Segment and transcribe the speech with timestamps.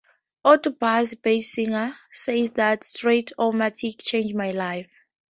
[0.43, 4.89] Author Buzz Bissinger says that Strat-O-Matic changed my life.